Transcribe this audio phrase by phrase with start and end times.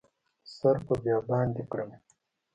[0.55, 1.89] سر په بیابان دې کړم